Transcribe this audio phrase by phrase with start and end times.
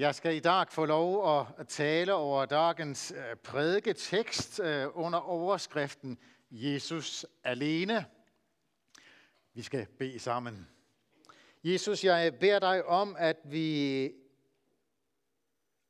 [0.00, 6.18] Jeg skal i dag få lov at tale over dagens øh, prædiketekst øh, under overskriften
[6.50, 8.06] Jesus alene.
[9.54, 10.68] Vi skal bede sammen.
[11.64, 14.12] Jesus, jeg beder dig om, at vi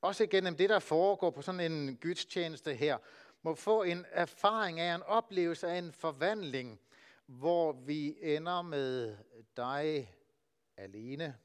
[0.00, 2.98] også gennem det, der foregår på sådan en gudstjeneste her,
[3.42, 6.80] må få en erfaring af, en oplevelse af en forvandling,
[7.26, 9.16] hvor vi ender med
[9.56, 10.14] dig
[10.76, 11.36] alene.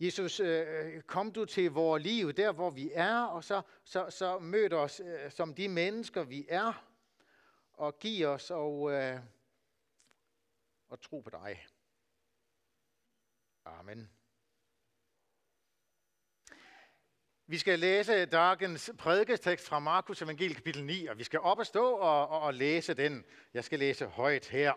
[0.00, 4.10] Jesus, øh, øh, kom du til vores liv, der hvor vi er, og så, så,
[4.10, 6.86] så mød os øh, som de mennesker, vi er,
[7.72, 9.20] og giv os og, øh,
[10.88, 11.66] og tro på dig.
[13.64, 14.10] Amen.
[17.46, 21.66] Vi skal læse dagens prædikestekst fra Markus evangel kapitel 9, og vi skal op og
[21.66, 23.24] stå og, og, og læse den.
[23.54, 24.74] Jeg skal læse højt her.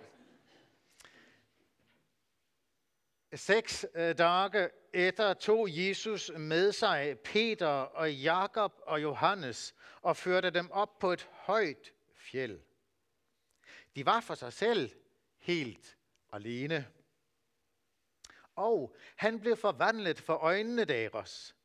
[3.34, 10.50] Seks øh, dage etter tog Jesus med sig Peter og Jakob og Johannes og førte
[10.50, 12.60] dem op på et højt fjeld.
[13.96, 14.92] De var for sig selv
[15.38, 15.98] helt
[16.32, 16.88] alene.
[18.56, 21.56] Og han blev forvandlet for øjnene deres.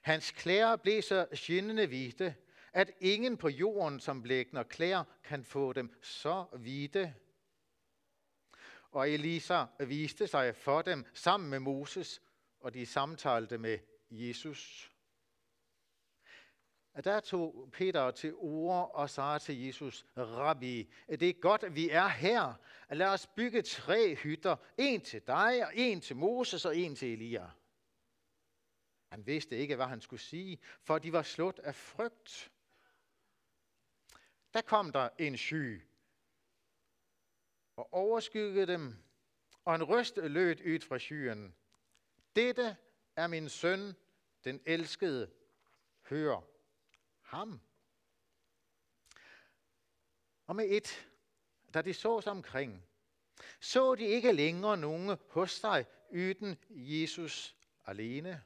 [0.00, 2.34] Hans klæder blev så skinnende hvide,
[2.72, 7.14] at ingen på jorden, som blækner klæder, kan få dem så hvide
[8.90, 12.22] og Elisa viste sig for dem sammen med Moses,
[12.60, 13.78] og de samtalte med
[14.10, 14.92] Jesus.
[17.04, 21.90] Der tog Peter til ord og sagde til Jesus, Rabbi, det er godt, at vi
[21.90, 22.54] er her.
[22.90, 27.12] Lad os bygge tre hytter, en til dig, og en til Moses og en til
[27.12, 27.50] Elia.
[29.12, 32.52] Han vidste ikke, hvad han skulle sige, for de var slået af frygt.
[34.54, 35.82] Der kom der en sky
[37.76, 38.96] og overskyggede dem,
[39.64, 41.54] og en røst lød ud fra skyen.
[42.38, 42.76] Dette
[43.16, 43.96] er min søn,
[44.44, 45.30] den elskede.
[46.02, 46.40] Hør
[47.22, 47.60] ham.
[50.46, 51.08] Og med et,
[51.74, 52.84] da de så sig omkring,
[53.60, 58.42] så de ikke længere nogen hos sig yden Jesus alene.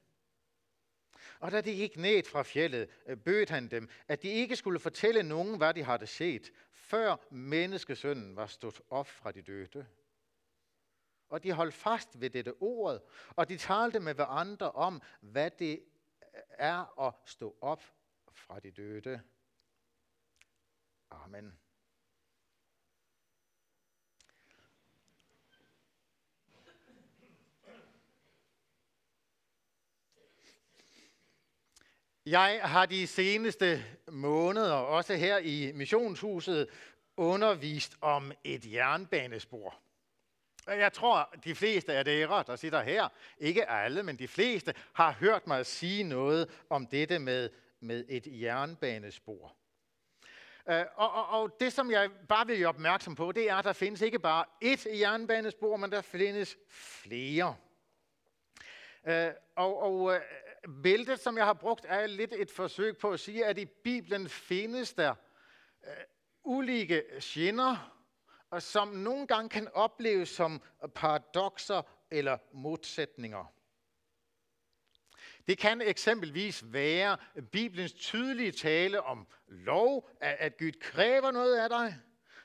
[1.40, 4.78] Og da de gik ned fra fjellet, øh, bød han dem, at de ikke skulle
[4.78, 9.86] fortælle nogen, hvad de havde set, før menneskesønnen var stået op fra de døde.
[11.32, 13.00] Og de holdt fast ved dette ord,
[13.36, 15.82] og de talte med hverandre om, hvad det
[16.50, 17.82] er at stå op
[18.32, 19.20] fra de døde.
[21.10, 21.58] Amen.
[32.26, 36.68] Jeg har de seneste måneder, også her i missionshuset,
[37.16, 39.82] undervist om et jernbanespor.
[40.66, 43.08] Jeg tror, de fleste af dere, der sitter her,
[43.38, 47.50] ikke alle, men de fleste, har hørt mig sige noget om dette med,
[47.80, 49.56] med et jernbanespor.
[50.68, 53.64] Øh, og, og, og det, som jeg bare vil gøre opmærksom på, det er, at
[53.64, 57.56] der findes ikke bare ét jernbanespor, men der findes flere.
[59.06, 60.20] Øh, og, og øh,
[60.82, 64.28] bæltet, som jeg har brugt, er lidt et forsøg på at sige, at i Bibelen
[64.28, 65.14] findes der
[66.44, 67.91] ulike skinner,
[68.52, 70.62] og som nogle gange kan opleves som
[70.94, 73.52] paradoxer eller modsætninger.
[75.46, 77.16] Det kan eksempelvis være
[77.52, 81.98] Bibelens tydelige tale om lov, at Gud kræver noget af dig.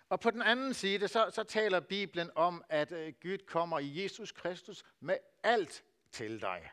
[0.10, 4.04] Og på den anden side, så, så taler Bibelen om, at øh, Gud kommer i
[4.04, 6.72] Jesus Kristus med alt til dig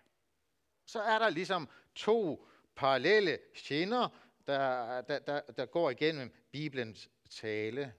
[0.86, 4.08] så er der ligesom to parallelle skinner,
[4.46, 7.92] der, der, der, der går igennem Bibelens tale.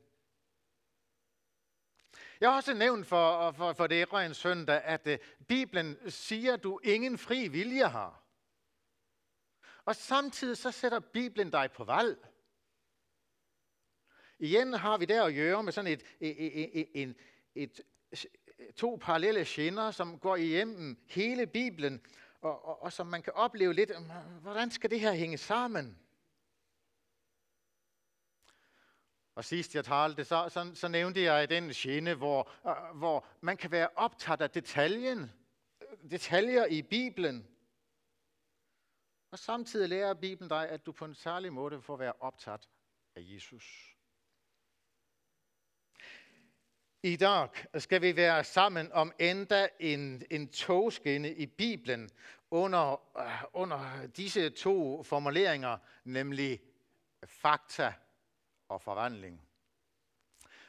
[2.42, 6.64] Jeg har også nævnt for, for, for det en søndag, at uh, Bibelen siger, at
[6.64, 8.22] du ingen fri vilje har.
[9.86, 12.28] Og samtidig så sætter Bibelen dig på valg.
[14.40, 17.16] Igen har vi der at gøre med sådan et, et, et, et,
[17.56, 17.82] et,
[18.12, 18.26] et
[18.76, 22.02] to parallelle skinner, som går igennem hele Bibelen,
[22.42, 23.92] og, og, og som man kan opleve lidt,
[24.42, 26.00] hvordan skal det her hænge sammen?
[29.36, 33.58] Og sidst jeg talte, så, så, så nævnte jeg den gene, hvor, øh, hvor man
[33.58, 35.32] kan være optaget af detaljen,
[35.82, 37.48] øh, detaljer i Bibelen.
[39.32, 42.70] Og samtidig lærer Bibelen dig, at du på en særlig måde får være optaget
[43.16, 43.96] af Jesus.
[47.04, 52.10] I dag skal vi være sammen om endda en, en togskinne i Bibelen
[52.52, 56.62] under, øh, under disse to formuleringer, nemlig
[57.26, 57.94] fakta
[58.70, 59.42] og forvandling.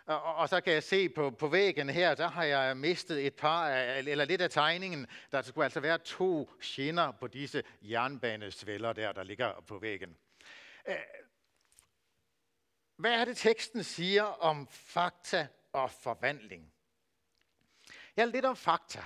[0.07, 3.35] Og, og så kan jeg se på, på væggen her, der har jeg mistet et
[3.35, 5.07] par, af, eller lidt af tegningen.
[5.33, 10.17] Der skulle altså være to skinner på disse jernbanesvælder der, der ligger på væggen.
[12.97, 16.73] Hvad er det, teksten siger om fakta og forvandling?
[18.17, 19.05] Ja, lidt om fakta.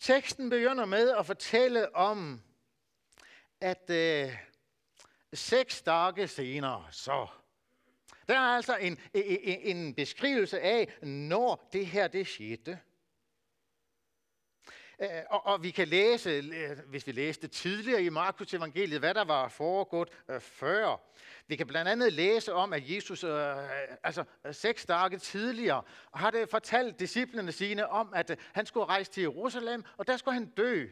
[0.00, 2.42] Teksten begynder med at fortælle om,
[3.60, 4.36] at øh,
[5.32, 7.26] seks dage senere, så
[8.28, 12.78] der er altså en, en, en beskrivelse af, når det her det skete.
[15.00, 19.14] Øh, og, og vi kan læse, øh, hvis vi læste tidligere i Markus evangeliet, hvad
[19.14, 20.96] der var foregået øh, før.
[21.46, 23.56] Vi kan blandt andet læse om, at Jesus øh,
[24.02, 25.82] altså seks dage tidligere
[26.14, 30.34] har det fortalt disciplene sine om, at han skulle rejse til Jerusalem, og der skulle
[30.34, 30.86] han dø.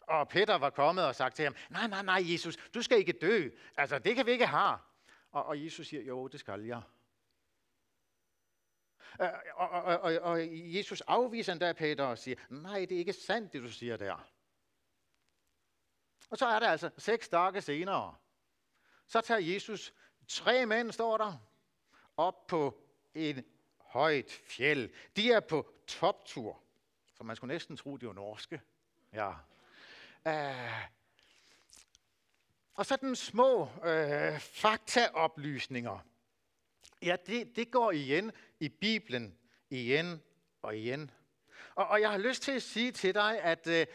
[0.00, 3.12] Og Peter var kommet og sagt til ham, nej, nej, nej, Jesus, du skal ikke
[3.12, 3.48] dø.
[3.76, 4.76] Altså, det kan vi ikke have.
[5.30, 6.82] Og, og Jesus siger, jo, det skal jeg.
[9.20, 13.12] Øh, og, og, og, og Jesus afviser endda Peter og siger, nej, det er ikke
[13.12, 14.28] sandt, det du siger der.
[16.30, 18.14] Og så er det altså seks dage senere.
[19.06, 19.94] Så tager Jesus
[20.28, 21.48] tre mænd, står der,
[22.16, 22.82] op på
[23.14, 23.44] en
[23.80, 24.90] højt fjeld.
[25.16, 26.62] De er på toptur.
[27.16, 28.60] for man skulle næsten tro, de var norske.
[29.12, 29.30] Ja.
[30.26, 30.97] Uh,
[32.78, 35.98] og så den små øh, faktaoplysninger.
[37.02, 39.38] Ja, det, det går igen i Bibelen,
[39.70, 40.22] igen
[40.62, 41.10] og igen.
[41.74, 43.86] Og, og jeg har lyst til at sige til dig, at øh,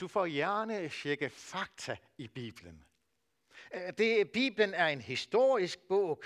[0.00, 2.84] du får gerne tjekke fakta i Bibelen.
[3.74, 6.22] Øh, det, Bibelen er en historisk bog.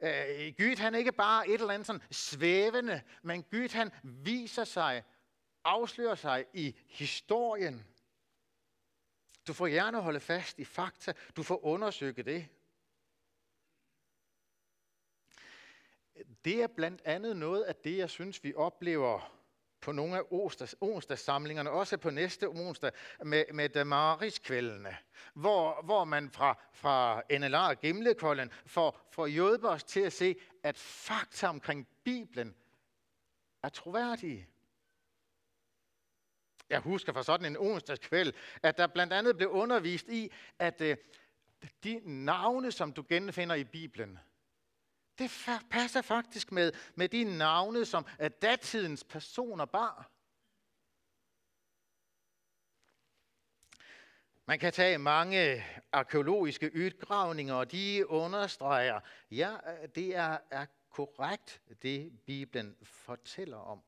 [0.00, 4.64] Øh, Gud han er ikke bare et eller andet sådan svævende, men Gud han viser
[4.64, 5.02] sig,
[5.64, 7.84] afslører sig i historien.
[9.46, 11.12] Du får gerne holde fast i fakta.
[11.36, 12.48] Du får undersøge det.
[16.44, 19.34] Det er blandt andet noget af det, jeg synes, vi oplever
[19.80, 22.92] på nogle af onsdags, onsdagssamlingerne, også på næste onsdag
[23.24, 24.96] med, med Damaris-kvældene,
[25.34, 30.36] hvor, hvor man fra, fra NLA og Gimlekolden får, får hjulpet os til at se,
[30.62, 32.54] at fakta omkring Bibelen
[33.62, 34.48] er troværdige.
[36.70, 38.32] Jeg husker fra sådan en onsdagskvæld,
[38.62, 40.96] at der blandt andet blev undervist i, at øh,
[41.84, 44.18] de navne, som du genfinder i Bibelen,
[45.18, 45.30] det
[45.70, 50.10] passer faktisk med, med de navne, som øh, datidens personer bar.
[54.46, 59.00] Man kan tage mange arkeologiske udgravninger, og de understreger,
[59.30, 63.82] ja, øh, det er, er korrekt, det Bibelen fortæller om.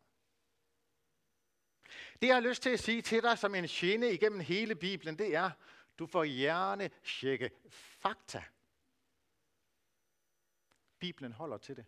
[2.22, 5.18] Det jeg har lyst til at sige til dig som en gene igennem hele Bibelen,
[5.18, 5.50] det er,
[5.98, 8.42] du får gerne tjekke fakta.
[10.98, 11.84] Bibelen holder til det.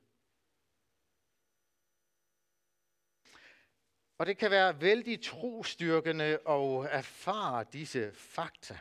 [4.18, 8.78] Og det kan være vældig trostyrkende at erfare disse fakta.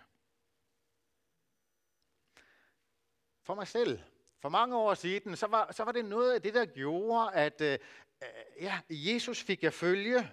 [3.41, 3.99] For mig selv,
[4.39, 7.61] for mange år siden, så var, så var det noget af det, der gjorde, at
[7.61, 7.79] øh,
[8.61, 10.31] ja, Jesus fik jeg følge.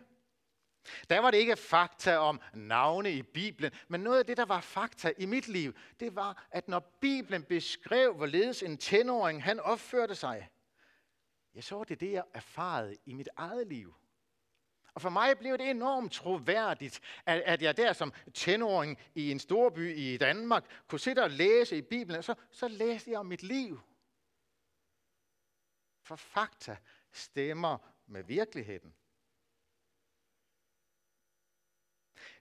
[1.11, 4.61] Der var det ikke fakta om navne i Bibelen, men noget af det, der var
[4.61, 10.15] fakta i mit liv, det var, at når Bibelen beskrev, hvorledes en tenåring han opførte
[10.15, 10.49] sig,
[11.55, 13.95] ja, så var det det, jeg erfarede i mit eget liv.
[14.95, 19.39] Og for mig blev det enormt troværdigt, at, at jeg der som tenåring i en
[19.39, 23.27] storby i Danmark kunne sidde og læse i Bibelen, og så, så læste jeg om
[23.27, 23.81] mit liv.
[26.03, 26.77] For fakta
[27.13, 28.95] stemmer med virkeligheden.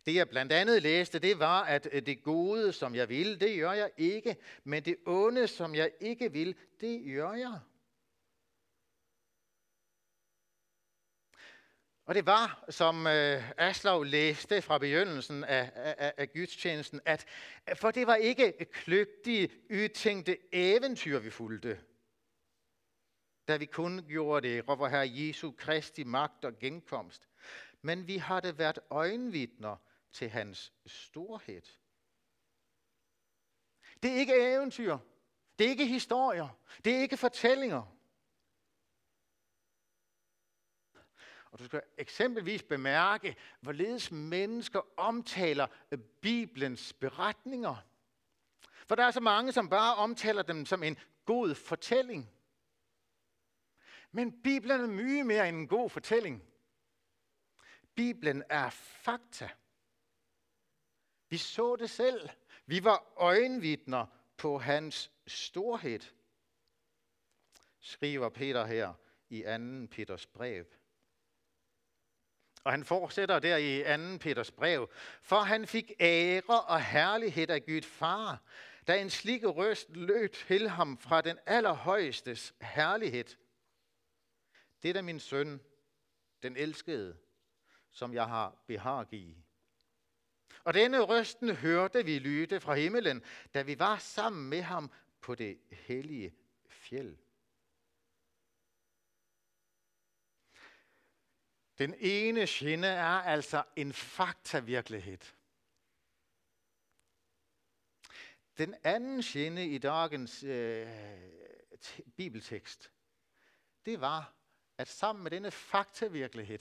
[0.06, 3.60] Det jeg blandt andet læste, det var, at øh, det gode, som jeg vil, det
[3.60, 7.60] gør jeg ikke, men det onde, som jeg ikke vil, det gør jeg.
[12.06, 17.26] Og det var, som øh, Aslav læste fra begyndelsen af, af, af gudstjenesten, at
[17.70, 21.80] øh, for det var ikke kløgtige, ytænkte eventyr, vi fulgte,
[23.48, 27.30] da vi kun gjorde det over Herre Jesu Kristi magt og genkomst.
[27.82, 29.76] Men vi har det været øjenvidner
[30.14, 31.62] til hans storhed.
[34.04, 34.98] Det er ikke eventyr.
[35.60, 36.60] Det er ikke historier.
[36.86, 37.84] Det er ikke fortællinger.
[41.52, 45.68] Og du skal eksempelvis bemærke, hvorledes mennesker omtaler
[46.22, 47.76] Bibelens beretninger.
[48.88, 52.30] For der er så mange, som bare omtaler dem som en god fortælling.
[54.12, 56.44] Men Bibelen er mye mere end en god fortælling.
[57.96, 59.50] Bibelen er fakta.
[61.34, 62.30] Vi så det selv.
[62.66, 64.06] Vi var øjenvidner
[64.38, 66.00] på hans storhed,
[67.80, 68.94] skriver Peter her
[69.30, 69.88] i 2.
[69.92, 70.66] Peters brev.
[72.64, 74.18] Og han fortsætter der i 2.
[74.18, 74.90] Peters brev.
[75.22, 78.44] For han fik ære og herlighed af Gud far,
[78.88, 83.36] da en slik røst lød til ham fra den allerhøjestes herlighed.
[84.84, 85.62] Det er min søn,
[86.44, 87.18] den elskede,
[87.92, 89.44] som jeg har behag i.
[90.64, 94.92] Og denne røsten hørte vi lyde fra himmelen, da vi var sammen med ham
[95.22, 96.36] på det hellige
[96.68, 97.18] fjeld.
[101.78, 105.18] Den ene skinne er altså en faktavirkelighed.
[108.58, 110.88] Den anden skinne i dagens øh,
[112.16, 112.92] bibeltekst,
[113.86, 114.34] det var,
[114.78, 116.60] at sammen med denne faktavirkelighed,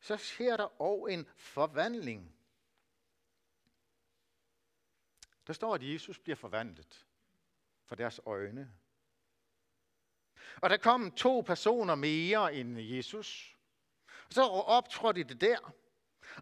[0.00, 2.41] så sker der også en forvandling.
[5.46, 7.06] Der står, at Jesus bliver forvandlet
[7.84, 8.72] for deres øjne.
[10.56, 13.56] Og der kom to personer mere end Jesus.
[14.26, 15.74] Og så optrådte de det der.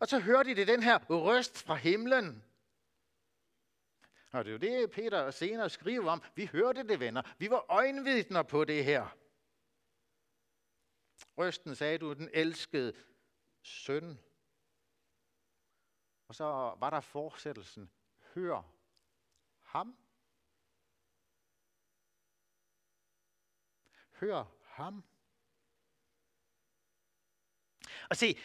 [0.01, 2.45] Og så hørte de den her røst fra himlen.
[4.33, 6.23] Og det er jo det, Peter senere skriver om.
[6.35, 7.23] Vi hørte det, venner.
[7.39, 9.17] Vi var øjenvidner på det her.
[11.39, 12.95] Røsten sagde du, den elskede
[13.63, 14.19] søn.
[16.29, 16.45] Og så
[16.79, 17.91] var der fortsættelsen.
[18.35, 18.63] Hør
[19.73, 19.97] ham.
[24.13, 25.05] Hør ham.
[28.11, 28.39] Og se,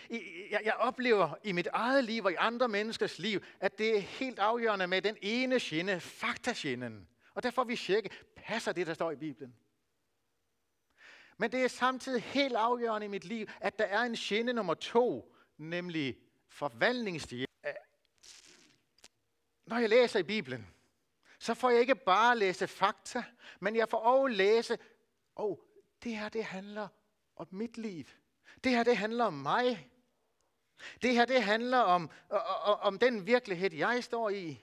[0.50, 4.00] jeg, jeg oplever i mit eget liv og i andre menneskers liv, at det er
[4.00, 7.08] helt afgørende med den ene skinne, faktaskinnen.
[7.34, 9.55] Og derfor vi tjekke, passer det, der står i Bibelen?
[11.38, 14.74] Men det er samtidig helt afgørende i mit liv, at der er en skinne nummer
[14.74, 16.17] to, nemlig
[16.48, 17.48] forvandlingsstil.
[19.65, 20.75] Når jeg læser i Bibelen,
[21.45, 23.23] så får jeg ikke bare læse fakta,
[23.59, 24.77] men jeg får også læse,
[25.35, 25.57] åh, oh,
[26.03, 26.87] det her det handler
[27.35, 28.05] om mit liv.
[28.63, 29.91] Det her det handler om mig.
[31.01, 34.61] Det her det handler om, om, om den virkelighed, jeg står i.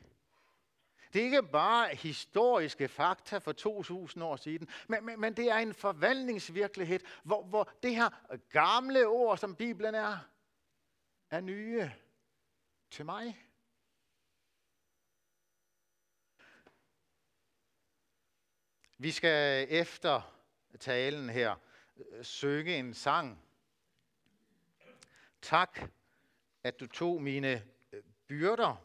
[1.13, 5.59] Det er ikke bare historiske fakta for 2000 år siden, men, men, men det er
[5.59, 8.09] en forvandlingsvirkelighed, hvor, hvor det her
[8.51, 10.19] gamle ord, som Bibelen er,
[11.31, 11.91] er nye
[12.91, 13.52] til mig.
[19.03, 20.37] Vi skal efter
[20.81, 21.55] talen her
[21.97, 23.43] øh, synge en sang.
[25.43, 25.81] Tak,
[26.65, 28.77] at du tog mine øh, byrder.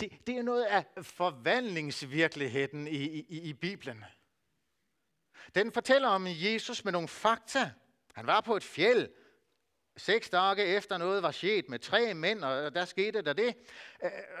[0.00, 4.04] Det er noget af forvandlingsvirkeligheden i, i, i Bibelen.
[5.54, 7.72] Den fortæller om Jesus med nogle fakta.
[8.12, 9.10] Han var på et fjeld,
[9.96, 13.56] Seks dage efter noget var sket med tre mænd, og der skete der det.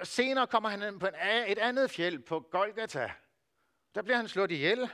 [0.02, 1.06] Senere kommer han på
[1.46, 3.12] et andet fjeld på Golgata.
[3.94, 4.90] Der bliver han slået ihjel.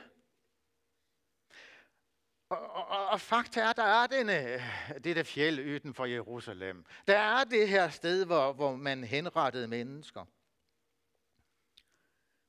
[2.49, 4.61] Og, og, og fakta er, der er denne,
[5.03, 6.85] dette fjeld uden for Jerusalem.
[7.07, 10.25] Der er det her sted, hvor, hvor man henrettede mennesker.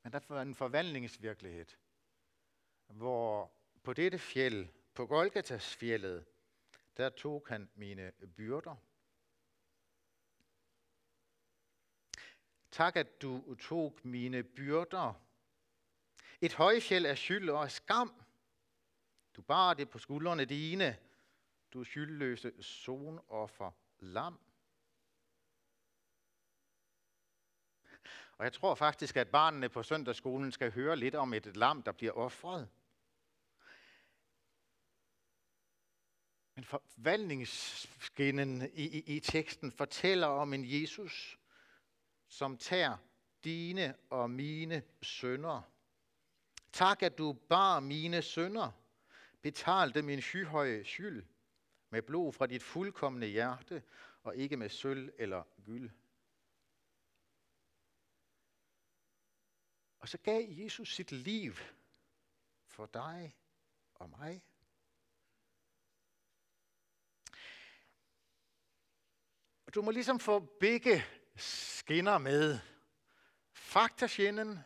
[0.02, 1.66] Men der er en forvandlingsvirkelighed,
[2.86, 3.52] hvor
[3.82, 6.24] på dette fjeld, på Golgatas fjellet,
[6.96, 8.76] der tog han mine byrder.
[12.70, 15.14] Tak, at du tog mine byrder.
[16.40, 18.22] Et højfjeld af skyld og skam.
[19.36, 20.98] Du bar det på skuldrene dine.
[21.72, 24.40] Du skyldløse sonoffer lam.
[28.38, 31.92] Og jeg tror faktisk, at barnene på søndagsskolen skal høre lidt om et lam, der
[31.92, 32.68] bliver offret.
[36.54, 41.38] Men forvandlingsskinnen i, i, i teksten fortæller om en Jesus,
[42.28, 42.96] som tager
[43.44, 45.62] dine og mine sønder.
[46.72, 48.70] Tak, at du bar mine sønder,
[49.42, 51.24] betalte min skyhøje skyld
[51.90, 53.82] med blod fra dit fuldkommende hjerte,
[54.22, 55.90] og ikke med sølv eller gyld.
[59.98, 61.54] Og så gav Jesus sit liv
[62.66, 63.36] for dig
[63.94, 64.42] og mig.
[69.74, 71.04] Du må ligesom få begge
[71.36, 72.58] skinner med.
[73.52, 74.58] Faktasjenen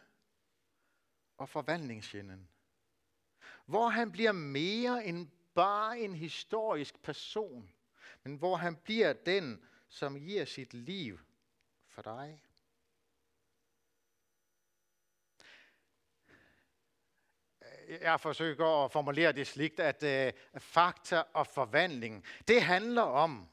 [1.37, 2.49] og forvandlingsjenen.
[3.67, 7.73] Hvor han bliver mere end bare en historisk person,
[8.23, 11.21] men hvor han bliver den, som giver sit liv
[11.89, 12.43] for dig.
[17.89, 23.49] Jeg forsøger at formulere det sligt, at øh, fakta og forvandling, det handler om,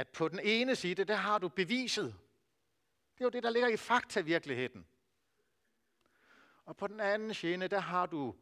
[0.00, 2.14] at på den ene side, der har du beviset.
[3.14, 4.86] Det er jo det, der ligger i faktavirkeligheden.
[6.64, 8.34] Og på den anden side, der har du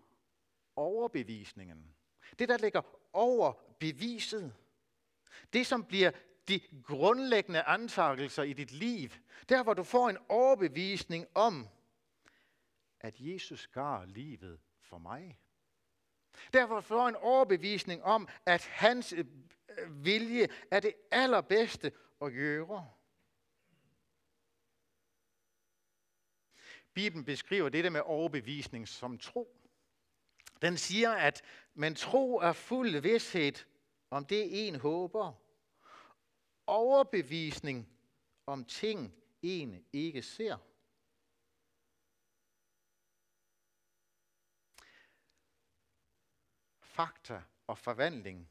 [0.76, 1.94] overbevisningen.
[2.38, 4.54] Det, der ligger over beviset.
[5.52, 6.10] Det, som bliver
[6.48, 9.08] de grundlæggende antagelser i dit liv.
[9.48, 11.68] Der, hvor du får en overbevisning om,
[13.00, 15.38] at Jesus gav livet for mig.
[16.52, 19.14] Derfor får en overbevisning om, at hans
[19.88, 22.90] vilje er det allerbedste at gøre.
[26.94, 29.58] Bibelen beskriver dette med overbevisning som tro.
[30.62, 31.42] Den siger, at
[31.74, 33.52] man tro er fuld vidshed
[34.10, 35.32] om det en håber.
[36.66, 37.88] Overbevisning
[38.46, 40.56] om ting en ikke ser.
[46.80, 48.50] Fakta og forvandling.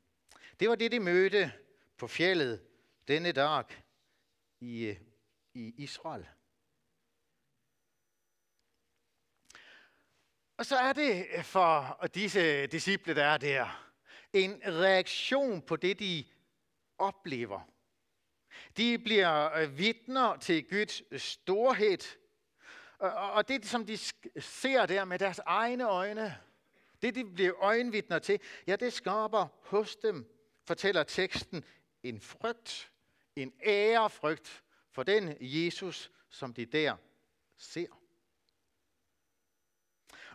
[0.59, 1.53] Det var det, de mødte
[1.97, 2.63] på fjellet
[3.07, 3.63] denne dag
[4.59, 4.97] i,
[5.53, 6.27] i Israel.
[10.57, 13.93] Og så er det for disse disciple, der er der,
[14.33, 16.25] en reaktion på det, de
[16.97, 17.61] oplever.
[18.77, 22.17] De bliver øh, vidner til Guds storhed,
[22.99, 23.97] og det, som de
[24.39, 26.37] ser der med deres egne øjne,
[27.01, 30.36] det de bliver øjenvidner til, ja, det skaber hos dem,
[30.67, 31.63] fortæller teksten,
[32.03, 32.91] en frygt,
[33.35, 36.95] en ærefrygt for den Jesus, som de der
[37.57, 37.87] ser.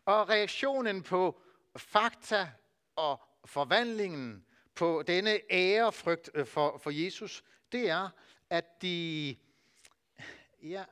[0.04, 1.42] Og reaktionen på
[1.76, 2.52] fakta
[2.96, 8.08] og forvandlingen på denne ærefrygt øh, for, for Jesus, det er,
[8.50, 9.36] at de,
[10.62, 10.84] ja,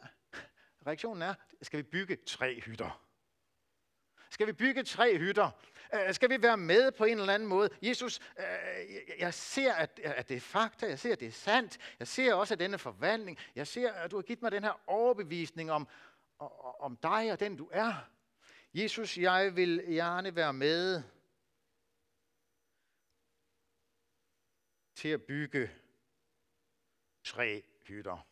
[0.87, 3.07] reaktionen er, skal vi bygge tre hytter?
[4.31, 5.51] Skal vi bygge tre hytter?
[5.95, 7.71] Øh, skal vi være med på en eller anden måde?
[7.83, 8.45] Jesus, øh,
[9.19, 10.87] jeg ser, at, at det er fakta.
[10.87, 11.79] Jeg ser, at det er sandt.
[11.99, 13.39] Jeg ser også, at denne forvandling.
[13.55, 15.89] Jeg ser, at du har givet mig den her overbevisning om,
[16.81, 18.11] om dig og den, du er.
[18.75, 21.03] Jesus, jeg vil gerne være med
[24.95, 25.71] til at bygge
[27.25, 28.30] tre hytter.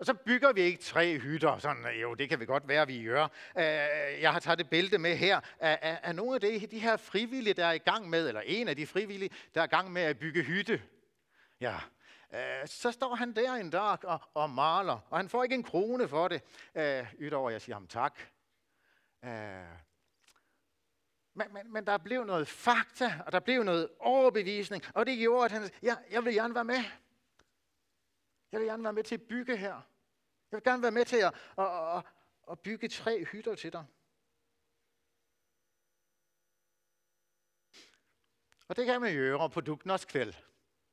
[0.00, 3.04] Og så bygger vi ikke tre hytter, sådan, jo, det kan vi godt være, vi
[3.04, 3.28] gør.
[4.20, 7.54] Jeg har taget et bælte med her af, er, nogle af de, de her frivillige,
[7.54, 10.02] der er i gang med, eller en af de frivillige, der er i gang med
[10.02, 10.82] at bygge hytte.
[11.60, 11.78] Ja,
[12.66, 16.08] så står han der en dag og, og maler, og han får ikke en krone
[16.08, 16.42] for det,
[16.74, 18.20] øh, udover jeg siger ham tak.
[21.34, 25.44] Men, men, men der blev noget fakta, og der blev noget overbevisning, og det gjorde,
[25.44, 26.84] at han ja, jeg vil gerne være med.
[28.52, 29.89] Jeg vil gerne være med til at bygge her.
[30.50, 32.04] Jeg vil gerne være med til at, at, at,
[32.50, 33.86] at bygge tre hytter til dig.
[38.68, 40.34] Og det kan man gøre på Dugnadskvæld.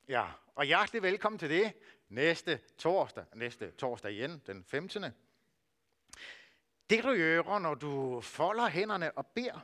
[0.08, 1.72] Ja, og hjertelig velkommen til det
[2.08, 5.04] næste torsdag, næste torsdag igen, den 15.
[6.90, 9.60] Det du gør, når du folder hænderne og beder,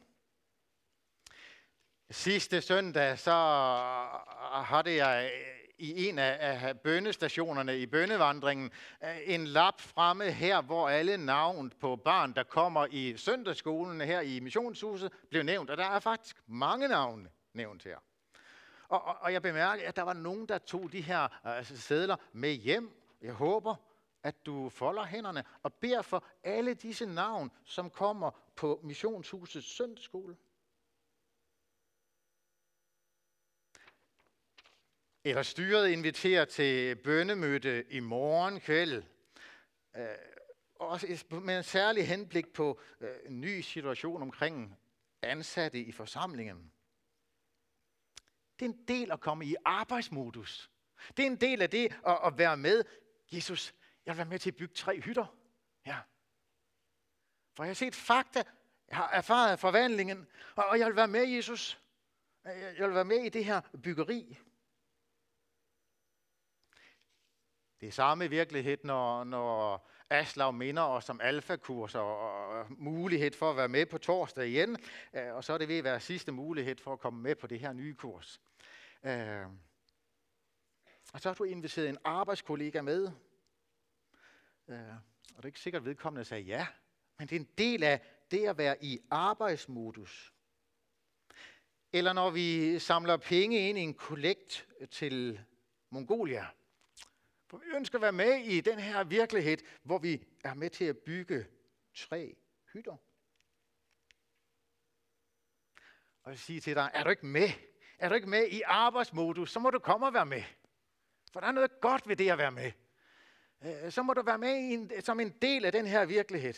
[2.10, 3.32] Sidste søndag, så
[4.64, 5.32] havde jeg
[5.78, 8.70] i en af bønnestationerne i bønnevandringen
[9.04, 14.20] øh, en lap fremme her, hvor alle navn på barn, der kommer i søndagsskolen her
[14.20, 15.70] i missionshuset, blev nævnt.
[15.70, 17.98] Og der er faktisk mange navne nævnt her.
[18.88, 22.16] Og, og, og jeg bemærker, at der var nogen, der tog de her altså sædler
[22.32, 22.90] med hjem.
[23.22, 23.74] Jeg håber,
[24.22, 30.36] at du folder hænderne og beder for alle disse navn, som kommer på missionshusets søndagsskole.
[35.26, 39.02] Eller styret inviterer til bønnemøde i morgen kveld.
[39.96, 40.06] Øh,
[40.74, 44.78] også med en særlig henblik på øh, en ny situation omkring
[45.22, 46.72] ansatte i forsamlingen.
[48.58, 50.70] Det er en del at komme i arbejdsmodus.
[51.16, 52.84] Det er en del af det at, at være med.
[53.32, 53.74] Jesus,
[54.06, 55.36] jeg vil være med til at bygge tre hytter.
[55.86, 55.98] Ja.
[57.56, 58.42] For jeg har set fakta,
[58.88, 61.80] jeg har erfaret forvandlingen, og jeg vil være med, Jesus.
[62.44, 64.38] Jeg vil være med i det her byggeri.
[67.84, 73.56] Det er samme virkelighed, når, når Aslav minder os om alfakurser og mulighed for at
[73.56, 74.76] være med på torsdag igen.
[75.14, 77.46] Øh, og så er det ved at være sidste mulighed for at komme med på
[77.46, 78.40] det her nye kurs.
[79.04, 79.46] Øh,
[81.12, 83.10] og så har du inviteret en arbejdskollega med.
[84.68, 84.78] Øh,
[85.36, 86.66] og det er ikke sikkert, at vedkommende sagde ja,
[87.18, 90.32] men det er en del af det at være i arbejdsmodus.
[91.92, 95.40] Eller når vi samler penge ind i en kollekt til
[95.90, 96.46] Mongolia.
[97.46, 100.84] For vi ønsker at være med i den her virkelighed, hvor vi er med til
[100.84, 101.46] at bygge
[101.94, 102.36] tre
[102.72, 102.96] hytter.
[106.22, 107.48] Og jeg siger til dig, er du ikke med?
[107.98, 110.42] Er du ikke med i arbejdsmodus, så må du komme og være med.
[111.32, 112.72] For der er noget godt ved det at være med.
[113.64, 116.52] Øh, så må du være med i en, som en del af den her virkelighed.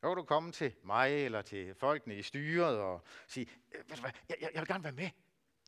[0.00, 3.96] Så kan du komme til mig eller til folkene i styret og sige, øh, ved
[3.96, 5.10] du hvad, jeg, jeg, jeg vil gerne være med,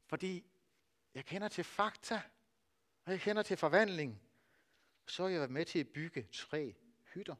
[0.08, 0.44] fordi
[1.14, 2.22] jeg kender til fakta,
[3.04, 4.22] og jeg kender til forvandling.
[5.06, 6.74] Så har jeg med til at bygge tre
[7.14, 7.34] hytter.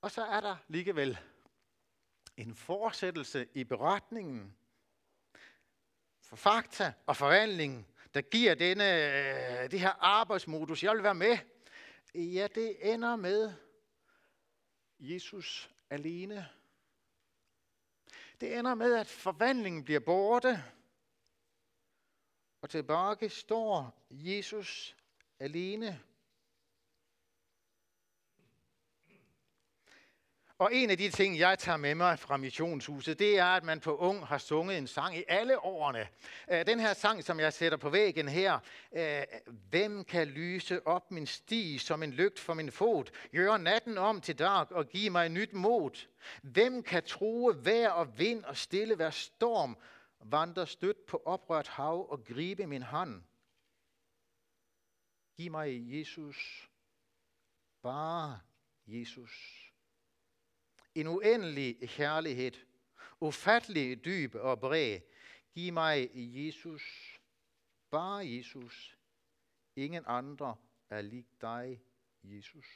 [0.00, 1.18] Og så er der alligevel
[2.36, 4.56] en fortsættelse i beretningen
[6.20, 11.38] for fakta og forvandling, der giver denne, øh, det her arbejdsmodus, jeg vil være med.
[12.14, 13.52] Ja, det ender med
[14.98, 16.48] Jesus alene.
[18.40, 20.64] Det ender med, at forvandlingen bliver borte,
[22.62, 24.96] og tilbage står Jesus
[25.38, 26.00] alene.
[30.58, 33.80] Og en af de ting, jeg tager med mig fra missionshuset, det er, at man
[33.80, 36.08] på Ung har sunget en sang i alle årene.
[36.52, 38.58] Øh, den her sang, som jeg sætter på væggen her,
[38.96, 39.22] øh,
[39.70, 44.20] Hvem kan lyse op min sti som en lygt for min fod, gøre natten om
[44.20, 46.06] til dag og give mig nyt mod?
[46.42, 49.76] Hvem kan true vejr og vind og stille hver storm,
[50.20, 53.22] vandre stødt på oprørt hav og gribe min hånd?
[55.36, 56.70] Giv mig Jesus,
[57.82, 58.40] bare
[58.86, 59.63] Jesus
[60.94, 62.52] en uendelig kærlighed,
[63.20, 65.00] ufattelig dyb og bred.
[65.54, 67.14] Giv mig Jesus,
[67.90, 68.98] bare Jesus,
[69.76, 70.56] ingen andre
[70.90, 71.80] er lig dig,
[72.22, 72.66] Jesus.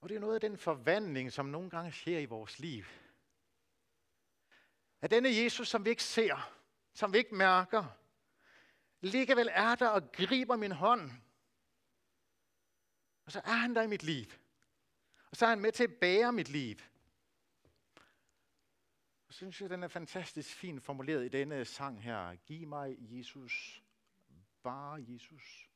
[0.00, 2.84] Og det er noget af den forvandling, som nogle gange sker i vores liv.
[5.00, 6.52] At denne Jesus, som vi ikke ser,
[6.92, 7.84] som vi ikke mærker,
[9.36, 11.10] vel er der og griber min hånd
[13.26, 14.26] og så er han der i mit liv.
[15.30, 16.76] Og så er han med til at bære mit liv.
[19.28, 22.34] Og så synes jeg, den er fantastisk fint formuleret i denne sang her.
[22.34, 23.82] Giv mig Jesus,
[24.62, 25.70] bare Jesus.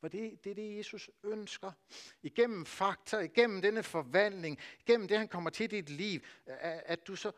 [0.00, 1.72] For det, det er det, Jesus ønsker.
[2.22, 7.16] Igennem fakta, igennem denne forvandling, igennem det, han kommer til dit liv, at, at du
[7.16, 7.32] så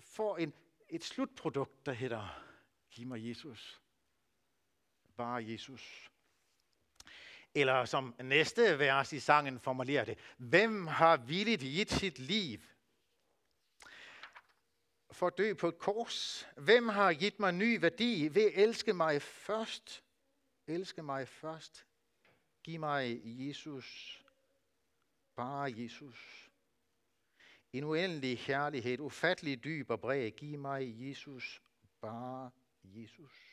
[0.00, 0.52] får en,
[0.88, 2.44] et slutprodukt, der hedder,
[2.90, 3.80] giv mig Jesus.
[5.16, 6.11] Bare Jesus.
[7.54, 12.60] Eller som næste vers i sangen formulerer det, hvem har villigt givet sit liv
[15.10, 16.48] for at dø på et kors?
[16.56, 20.04] Hvem har givet mig ny værdi ved at elske mig først?
[20.66, 21.86] Elske mig først.
[22.62, 24.18] Giv mig Jesus.
[25.36, 26.50] Bare Jesus.
[27.72, 30.30] En uendelig kærlighed, ufattelig dyb og bred.
[30.30, 31.62] Giv mig Jesus.
[32.00, 32.50] Bare
[32.84, 33.51] Jesus.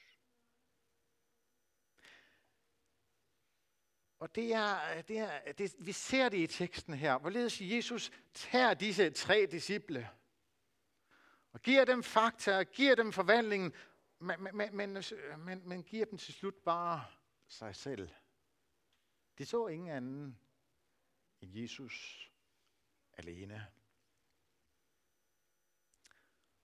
[4.19, 8.73] Og det er, det er, det, vi ser det i teksten her, hvorledes Jesus tager
[8.73, 10.09] disse tre disciple
[11.51, 13.73] og giver dem fakta, og giver dem forvandlingen,
[14.19, 15.03] men, men, men,
[15.37, 17.05] men, men giver dem til slut bare
[17.47, 18.09] sig selv.
[19.37, 20.39] De så ingen anden
[21.41, 22.29] end Jesus
[23.13, 23.67] alene.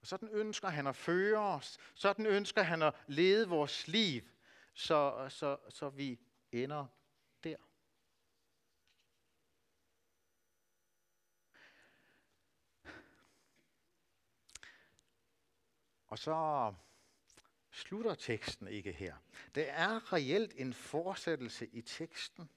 [0.01, 1.77] Og sådan ønsker han at føre os.
[1.93, 4.21] Sådan ønsker han at lede vores liv,
[4.73, 6.19] så, så, så vi
[6.51, 6.87] ender
[7.43, 7.57] der.
[16.15, 16.73] Og så
[17.71, 19.15] slutter teksten ikke her.
[19.56, 22.49] Det er reelt en fortsættelse i teksten.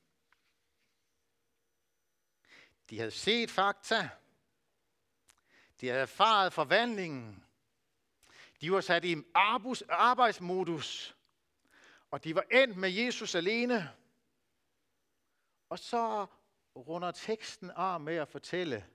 [2.91, 4.11] De havde set fakta.
[5.81, 7.45] De havde erfaret forvandlingen.
[8.61, 9.17] De var sat i
[9.89, 11.17] arbejdsmodus.
[12.11, 13.95] Og de var endt med Jesus alene.
[15.69, 16.27] Og så
[16.77, 18.87] runder teksten af med at fortælle,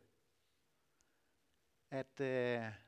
[1.90, 2.83] at øh,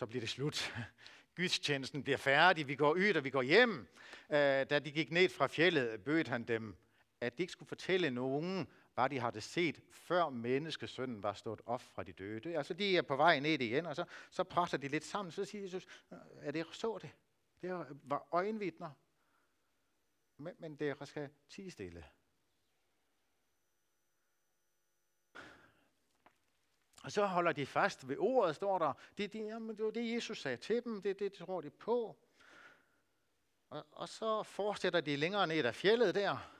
[0.00, 0.74] så bliver det slut.
[1.36, 3.88] Gudstjenesten bliver færdig, vi går ud og vi går hjem.
[4.30, 4.38] Øh,
[4.70, 6.76] da de gik ned fra fjellet, bød han dem,
[7.20, 11.82] at de ikke skulle fortælle nogen, hvad de havde set, før menneskesønnen var stået op
[11.82, 12.56] fra de døde.
[12.56, 15.32] Altså, de er på vej ned igen, og så, så presser de lidt sammen.
[15.32, 17.10] Så siger Jesus, øh, er det så det?
[17.62, 18.90] Det var øjenvidner
[20.40, 22.04] men, men det skal tige stille.
[27.02, 28.92] Og så holder de fast ved ordet, står der.
[29.18, 31.02] Det, det, jamen, det var det, Jesus sagde til dem.
[31.02, 32.16] Det, det tror de på.
[33.70, 36.52] Og, og så fortsætter de længere ned ad fjellet der.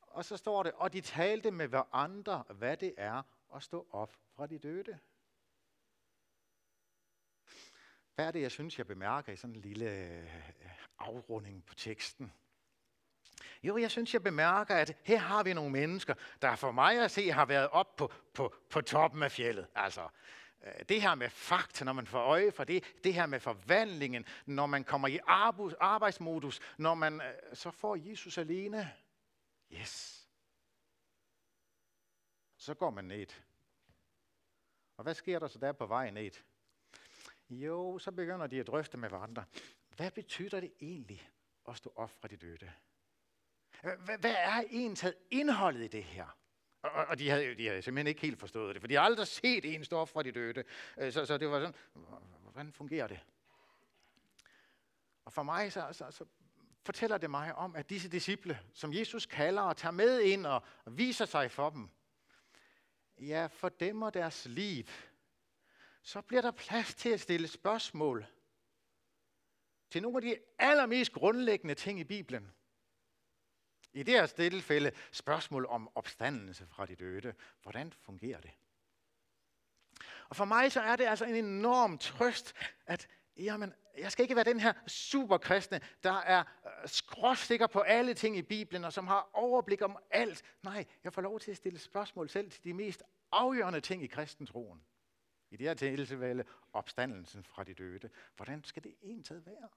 [0.00, 3.22] Og så står det, og de talte med hverandre, hvad det er
[3.54, 4.98] at stå op fra de døde.
[8.14, 10.30] Hvad er det, jeg synes, jeg bemærker i sådan en lille øh,
[10.98, 12.32] afrunding på teksten?
[13.62, 17.10] Jo, jeg synes, jeg bemærker, at her har vi nogle mennesker, der for mig at
[17.10, 19.66] se har været op på, på, på toppen af fjellet.
[19.74, 20.08] Altså,
[20.66, 24.24] øh, det her med fakta, når man får øje for det, det her med forvandlingen,
[24.46, 25.18] når man kommer i
[25.78, 28.92] arbejdsmodus, når man øh, så får Jesus alene.
[29.72, 30.28] Yes.
[32.56, 33.26] Så går man ned.
[34.96, 36.30] Og hvad sker der så der på vej ned?
[37.50, 39.44] Jo, så begynder de at drøfte med hverandre.
[39.96, 41.30] Hvad betyder det egentlig
[41.68, 42.72] at stå op fra de døde?
[43.82, 46.38] Hvad er egentlig indholdet i det her?
[46.82, 49.26] Og, og de, havde, de havde simpelthen ikke helt forstået det, for de har aldrig
[49.26, 50.64] set en stå fra de døde.
[50.98, 51.74] Øh, så, så det var sådan,
[52.42, 53.20] hvordan fungerer det?
[55.24, 56.24] Og for mig så, så, så
[56.84, 60.62] fortæller det mig om, at disse disciple, som Jesus kalder og tager med ind og,
[60.84, 61.90] og viser sig for dem,
[63.18, 64.84] ja, for dem og deres liv,
[66.02, 68.26] så bliver der plads til at stille spørgsmål
[69.90, 72.52] til nogle af de allermest grundlæggende ting i Bibelen.
[73.92, 77.34] I det her tilfælde spørgsmål om opstandelse fra de døde.
[77.62, 78.50] Hvordan fungerer det?
[80.28, 82.54] Og for mig så er det altså en enorm trøst,
[82.86, 88.14] at jamen, jeg skal ikke være den her superkristne, der er øh, skråsikker på alle
[88.14, 90.42] ting i Bibelen, og som har overblik om alt.
[90.62, 94.06] Nej, jeg får lov til at stille spørgsmål selv til de mest afgørende ting i
[94.06, 94.82] kristentroen.
[95.50, 98.10] I det her tilfælde opstandelsen fra de døde.
[98.36, 99.68] Hvordan skal det egentlig være?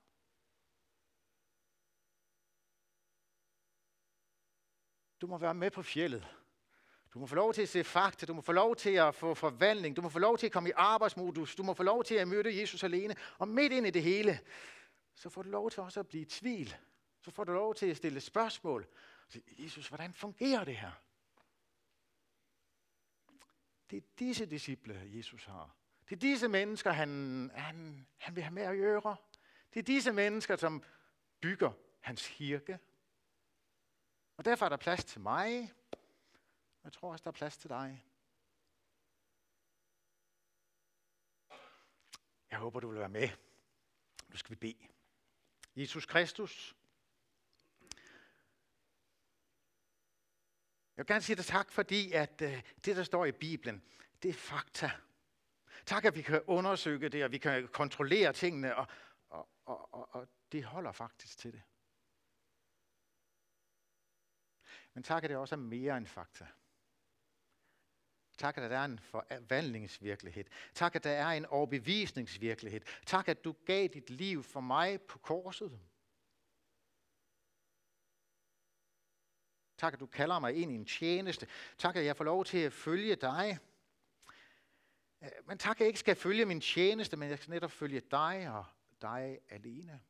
[5.21, 6.27] Du må være med på fjellet.
[7.13, 9.33] Du må få lov til at se fakta, du må få lov til at få
[9.33, 12.15] forvandling, du må få lov til at komme i arbejdsmodus, du må få lov til
[12.15, 13.15] at møde Jesus alene.
[13.37, 14.39] Og midt ind i det hele,
[15.15, 16.75] så får du lov til også at blive i tvivl.
[17.21, 18.87] Så får du lov til at stille spørgsmål.
[19.49, 20.91] Jesus, hvordan fungerer det her?
[23.89, 25.75] Det er disse disciple, Jesus har.
[26.09, 29.15] Det er disse mennesker, han, han, han vil have med at gøre.
[29.73, 30.83] Det er disse mennesker, som
[31.41, 32.79] bygger hans kirke.
[34.41, 35.73] Og derfor er der plads til mig.
[36.83, 38.05] Jeg tror også, der er plads til dig.
[42.51, 43.29] Jeg håber, du vil være med.
[44.27, 44.87] Nu skal vi bede.
[45.75, 46.75] Jesus Kristus,
[50.95, 53.83] Jeg vil gerne sige dig tak, fordi at øh, det, der står i Bibelen,
[54.23, 54.91] det er fakta.
[55.85, 58.87] Tak, at vi kan undersøge det, og vi kan kontrollere tingene, og,
[59.29, 61.61] og, og, og, og det holder faktisk til det.
[64.93, 66.47] Men tak, at det også er mere end fakta.
[68.37, 70.45] Tak, at der er en forvandlingsvirkelighed.
[70.73, 72.81] Tak, at der er en overbevisningsvirkelighed.
[73.05, 75.79] Tak, at du gav dit liv for mig på korset.
[79.77, 81.47] Tak, at du kalder mig ind i en tjeneste.
[81.77, 83.59] Tak, at jeg får lov til at følge dig.
[85.45, 88.49] Men tak, at jeg ikke skal følge min tjeneste, men jeg skal netop følge dig
[88.49, 88.65] og
[89.01, 90.01] dig alene.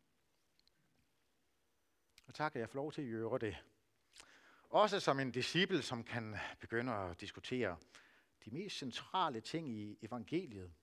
[2.28, 3.58] Og tak, at jeg får lov til at gøre det.
[4.72, 7.78] Også som en disciple, som kan begynde at diskutere
[8.46, 10.74] de mest centrale ting i evangeliet.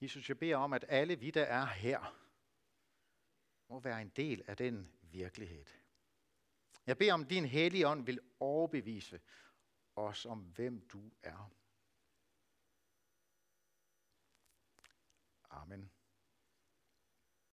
[0.00, 2.18] Jesus, jeg beder om, at alle vi, der er her,
[3.68, 5.64] må være en del af den virkelighed.
[6.86, 9.20] Jeg beder om, din hellige ånd vil overbevise
[9.96, 11.52] os om, hvem du er.
[15.50, 15.90] Amen.